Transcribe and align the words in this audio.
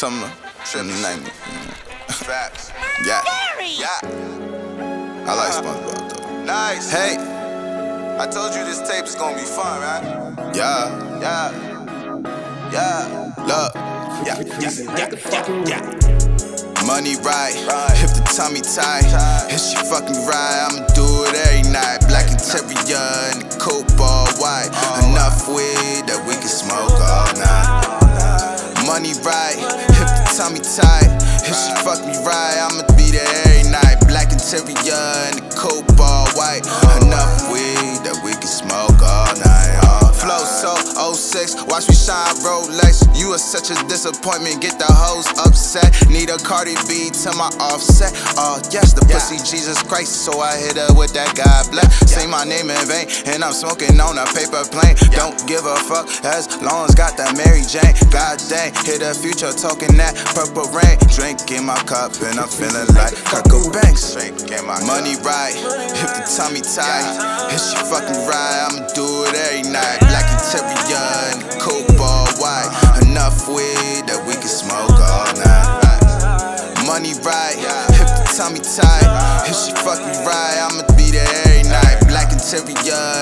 Tell 0.00 0.10
me, 0.10 0.24
name. 1.02 1.20
Facts. 2.08 2.72
Yeah, 3.04 3.20
Yeah. 3.60 4.00
I 5.28 5.34
like 5.36 5.52
SpongeBob 5.52 6.24
though. 6.24 6.44
Nice. 6.44 6.90
Hey, 6.90 7.16
I 8.18 8.26
told 8.26 8.54
you 8.54 8.64
this 8.64 8.80
tape 8.88 9.04
is 9.04 9.14
gonna 9.14 9.36
be 9.36 9.42
fun, 9.42 9.82
right? 9.82 10.02
yeah, 10.56 11.20
Yeah. 11.20 11.52
Yeah. 12.72 13.34
look, 13.44 13.74
Yeah. 14.24 14.40
Yeah. 14.58 14.72
Yeah. 14.96 15.10
Yeah. 15.28 15.44
yeah. 15.68 16.86
money 16.86 17.16
right, 17.20 17.52
Right. 17.68 17.96
hip 18.00 18.10
the 18.16 18.24
tummy 18.34 18.62
tight. 18.62 19.04
Tight. 19.04 19.52
If 19.52 19.60
she 19.60 19.76
fucking 19.84 20.16
right, 20.24 20.64
I'ma 20.64 20.86
do 20.96 21.04
it 21.28 21.34
every 21.44 21.70
night. 21.70 21.89
And 35.62 35.70
the 35.70 35.84
coupe 35.84 36.00
all 36.00 36.28
white. 36.30 36.66
Enough 37.02 37.49
06, 41.30 41.62
watch 41.70 41.86
me 41.88 41.94
shine 41.94 42.34
Rolex. 42.42 43.06
You 43.14 43.30
are 43.32 43.38
such 43.38 43.70
a 43.70 43.78
disappointment, 43.86 44.60
get 44.60 44.78
the 44.82 44.90
hoes 44.90 45.26
upset. 45.38 45.94
Need 46.10 46.28
a 46.30 46.38
Cardi 46.42 46.74
B 46.90 47.10
to 47.22 47.30
my 47.38 47.46
offset. 47.62 48.10
Oh 48.34 48.58
yes, 48.74 48.92
the 48.92 49.06
Yeah. 49.06 49.14
pussy 49.14 49.38
Jesus 49.38 49.78
Christ, 49.82 50.24
so 50.26 50.40
I 50.40 50.56
hit 50.56 50.76
her 50.76 50.92
with 50.94 51.12
that 51.14 51.30
God 51.38 51.70
bless. 51.70 51.86
Say 52.10 52.26
my 52.26 52.42
name 52.44 52.70
in 52.70 52.82
vain, 52.90 53.06
and 53.30 53.44
I'm 53.44 53.52
smoking 53.52 54.00
on 54.00 54.18
a 54.18 54.26
paper 54.34 54.64
plane. 54.74 54.96
Don't 55.14 55.38
give 55.46 55.64
a 55.66 55.76
fuck 55.86 56.10
as 56.24 56.50
long 56.62 56.88
as 56.88 56.94
got 56.94 57.16
that 57.16 57.36
Mary 57.38 57.62
Jane. 57.62 57.94
God 58.10 58.42
dang, 58.50 58.74
hit 58.82 58.98
the 59.00 59.14
future 59.14 59.52
talking 59.52 59.94
that 60.02 60.16
purple 60.34 60.66
rain. 60.74 60.98
Drink 61.14 61.38
in 61.54 61.62
my 61.64 61.78
cup, 61.86 62.10
and 62.26 62.40
I'm 62.42 62.48
feeling 62.50 62.90
like 62.98 63.14
Kirko 63.30 63.70
Bangz. 63.70 64.18
Money 64.86 65.14
right, 65.22 65.54
hip 65.94 66.10
the 66.18 66.24
tummy 66.26 66.60
tight. 66.60 67.06
If 67.54 67.60
she 67.62 67.76
fucking 67.86 68.26
right, 68.26 68.66
I'ma 68.66 68.88
do 68.94 69.06
it 69.30 69.34
every 69.46 69.59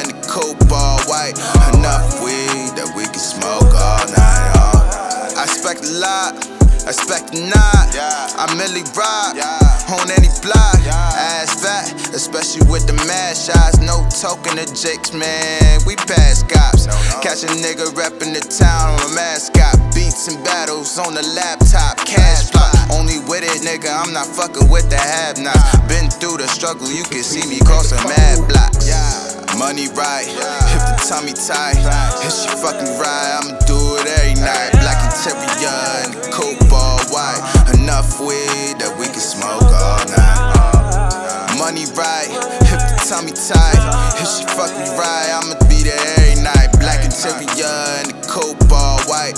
the 0.00 0.16
coupe 0.28 0.72
all 0.72 1.00
white. 1.04 1.36
Enough 1.74 2.24
weed 2.24 2.72
that 2.78 2.92
we 2.96 3.04
can 3.04 3.20
smoke 3.20 3.72
all 3.72 4.04
night. 4.16 5.36
I 5.36 5.44
expect 5.44 5.84
a 5.84 5.92
lot, 5.98 6.32
I 6.86 6.94
expect 6.94 7.34
not. 7.34 7.92
I 7.92 8.48
merely 8.56 8.82
rock 8.96 9.36
on 9.92 10.08
any 10.10 10.32
block. 10.40 10.80
Ass 10.88 11.62
fat, 11.62 11.92
especially 12.14 12.66
with 12.70 12.86
the 12.86 12.96
mad 13.06 13.36
shots. 13.36 13.78
No 13.78 14.02
token 14.10 14.58
of 14.58 14.70
jakes, 14.74 15.12
man. 15.12 15.80
We 15.86 15.96
pass 15.96 16.42
cops. 16.42 16.86
Catch 17.22 17.44
a 17.44 17.52
nigga 17.62 17.92
reppin' 17.94 18.34
the 18.34 18.42
town 18.42 18.98
on 18.98 19.00
a 19.10 19.14
mascot. 19.14 19.76
Beats 19.94 20.28
and 20.28 20.42
battles 20.44 20.98
on 20.98 21.14
the 21.14 21.22
laptop. 21.34 21.98
Cash 22.06 22.50
plot. 22.50 22.74
Only 22.90 23.18
with 23.28 23.44
it, 23.44 23.62
nigga. 23.62 23.92
I'm 23.92 24.12
not 24.12 24.26
fucking 24.26 24.68
with 24.68 24.90
the 24.90 24.98
have 24.98 25.38
nots. 25.38 25.78
Been 25.88 26.10
through 26.10 26.38
the 26.38 26.48
struggle, 26.48 26.90
you 26.90 27.04
can 27.04 27.22
see 27.22 27.46
me 27.48 27.60
crossing 27.60 28.02
mad 28.08 28.48
blocks. 28.48 29.31
Money 29.58 29.88
right, 29.92 30.24
hip 30.24 30.80
the 30.80 30.96
tummy 31.04 31.32
tight. 31.32 31.76
If 32.24 32.32
she 32.32 32.48
fucking 32.60 32.98
right, 32.98 33.40
I'ma 33.40 33.58
do 33.68 33.76
it 34.00 34.08
every 34.08 34.34
night. 34.40 34.72
Black 34.80 35.00
interior 35.04 35.68
and 36.02 36.14
the 36.14 36.30
coupe 36.32 36.72
all 36.72 36.98
white. 37.12 37.40
Enough 37.76 38.20
weed 38.20 38.80
that 38.80 38.96
we 38.98 39.06
can 39.06 39.20
smoke 39.20 39.62
all 39.62 40.00
night. 40.08 41.56
Money 41.60 41.84
right, 41.94 42.32
hip 42.64 42.80
the 42.80 42.96
tummy 43.04 43.32
tight. 43.32 43.80
If 44.18 44.26
she 44.26 44.44
fuck 44.56 44.72
me 44.72 44.88
right, 44.96 45.28
I'ma 45.30 45.54
be 45.68 45.84
there 45.84 46.00
every 46.16 46.42
night. 46.42 46.72
Black 46.80 47.04
interior 47.04 47.68
and 48.00 48.08
the 48.08 48.16
coupe 48.26 48.72
all 48.72 49.00
white. 49.04 49.36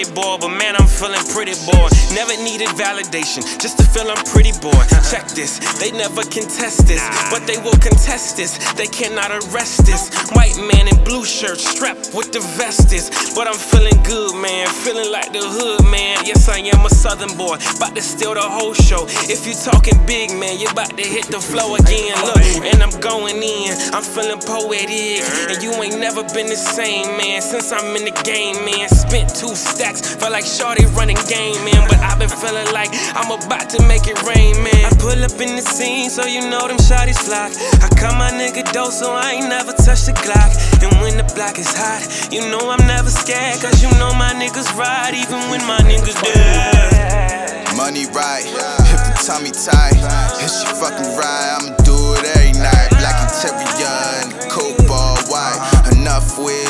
Pretty 0.00 0.14
boy, 0.14 0.36
but 0.40 0.48
man, 0.48 0.76
I'm 0.76 0.86
feeling 0.86 1.20
pretty 1.32 1.52
boy. 1.66 1.88
Never 2.14 2.32
needed 2.42 2.68
validation, 2.68 3.44
just 3.60 3.76
to 3.78 3.84
feel 3.84 4.10
I'm 4.10 4.24
pretty 4.24 4.52
boy. 4.60 4.80
Check 5.10 5.28
this, 5.28 5.58
they 5.78 5.90
never 5.92 6.22
contest 6.22 6.86
this, 6.86 7.02
but 7.30 7.46
they 7.46 7.58
will 7.58 7.76
contest 7.78 8.36
this. 8.36 8.56
They 8.74 8.86
cannot 8.86 9.30
arrest 9.30 9.84
this. 9.84 10.10
White 10.32 10.56
man 10.56 10.88
in 10.88 10.96
blue 11.04 11.24
shirt, 11.24 11.58
strapped 11.58 12.14
with 12.14 12.32
the 12.32 12.40
vest 12.56 12.92
is. 12.92 13.10
But 13.34 13.46
I'm 13.46 13.58
feeling 13.58 14.00
good, 14.04 14.34
man, 14.40 14.68
feeling 14.68 15.10
like 15.12 15.32
the 15.32 15.42
hood, 15.42 15.84
man. 15.90 16.24
Yes, 16.24 16.48
I 16.48 16.58
am 16.58 16.86
a 16.86 16.90
southern 16.90 17.36
boy, 17.36 17.58
about 17.76 17.94
to 17.96 18.02
steal 18.02 18.34
the 18.34 18.42
whole 18.42 18.74
show. 18.74 19.04
If 19.28 19.46
you 19.46 19.54
talking 19.54 19.98
big, 20.06 20.30
man, 20.30 20.58
you 20.58 20.68
about 20.68 20.96
to 20.96 21.04
hit 21.04 21.26
the 21.26 21.40
flow 21.40 21.74
again. 21.76 22.14
Look, 22.24 22.40
and 22.64 22.82
I'm 22.82 22.94
going 23.00 23.42
in, 23.42 23.76
I'm 23.92 24.02
feeling 24.02 24.40
poetic, 24.40 25.22
and 25.50 25.62
you 25.62 25.72
ain't 25.82 25.98
never 25.98 26.22
been 26.32 26.46
the 26.46 26.56
same, 26.56 27.16
man. 27.18 27.42
Since 27.42 27.72
I'm 27.72 27.96
in 27.96 28.04
the 28.04 28.16
game, 28.24 28.56
man. 28.64 28.88
Spent 28.88 29.34
two 29.34 29.54
stacks, 29.54 29.89
felt 29.96 30.32
like 30.32 30.44
Shorty 30.44 30.86
running 30.94 31.18
game, 31.26 31.56
man. 31.64 31.88
But 31.88 31.98
I've 31.98 32.18
been 32.18 32.28
feeling 32.28 32.70
like 32.72 32.90
I'm 33.16 33.30
about 33.30 33.70
to 33.70 33.82
make 33.86 34.06
it 34.06 34.20
rain, 34.22 34.54
man. 34.62 34.86
I 34.86 34.92
pull 34.98 35.18
up 35.18 35.34
in 35.40 35.56
the 35.56 35.62
scene, 35.62 36.10
so 36.10 36.26
you 36.26 36.42
know 36.50 36.68
them 36.68 36.78
shotties 36.78 37.18
flock. 37.18 37.50
I 37.82 37.88
cut 37.96 38.14
my 38.14 38.30
nigga 38.30 38.62
dope, 38.72 38.92
so 38.92 39.12
I 39.12 39.32
ain't 39.32 39.48
never 39.48 39.72
touched 39.72 40.06
the 40.06 40.14
Glock. 40.20 40.52
And 40.82 40.92
when 41.02 41.16
the 41.16 41.26
block 41.34 41.58
is 41.58 41.72
hot, 41.72 42.04
you 42.30 42.40
know 42.50 42.70
I'm 42.70 42.86
never 42.86 43.10
scared, 43.10 43.60
cause 43.60 43.82
you 43.82 43.90
know 43.98 44.12
my 44.14 44.32
niggas 44.34 44.70
ride, 44.76 45.14
even 45.14 45.38
when 45.50 45.64
my 45.66 45.80
niggas 45.82 46.18
dead. 46.22 47.76
Money 47.76 48.06
right, 48.12 48.44
hip 48.44 49.02
the 49.08 49.14
tummy 49.24 49.50
tight. 49.50 49.96
If 50.42 50.50
she 50.50 50.66
fucking 50.78 51.16
right, 51.16 51.58
I'ma 51.58 51.76
do 51.82 51.96
it 52.18 52.24
every 52.36 52.52
night. 52.60 52.90
Black 53.00 53.16
and 53.18 53.30
the 53.30 54.48
coupe 54.50 54.90
all 54.90 55.16
white. 55.32 55.58
Enough 55.92 56.38
weed 56.38 56.69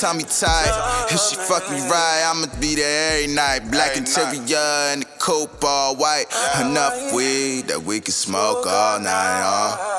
tummy 0.00 0.24
tight. 0.24 1.06
If 1.10 1.20
she 1.20 1.36
fuck 1.36 1.70
me 1.70 1.80
right, 1.88 2.22
I'ma 2.26 2.46
be 2.60 2.74
there 2.74 3.22
every 3.22 3.34
night. 3.34 3.70
Black 3.70 3.96
interior 3.96 4.56
and 4.92 5.02
the 5.02 5.06
coupe 5.18 5.64
all 5.64 5.96
white. 5.96 6.26
Enough 6.60 7.12
weed 7.14 7.68
that 7.68 7.82
we 7.82 8.00
can 8.00 8.12
smoke 8.12 8.66
all 8.66 9.00
night. 9.00 9.42
Uh. 9.44 9.93